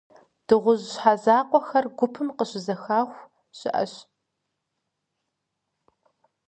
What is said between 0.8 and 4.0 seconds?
щхьэ закъуэхэр гупым къыщызэхаху щыӏэщ.